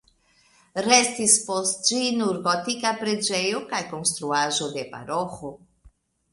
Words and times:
Restis 0.85 1.35
post 1.49 1.83
ĝi 1.91 1.99
nur 2.23 2.41
gotika 2.49 2.95
preĝejo 3.03 3.63
kaj 3.69 3.85
konstruaĵo 3.95 4.73
de 4.77 4.89
paroĥo. 4.97 5.57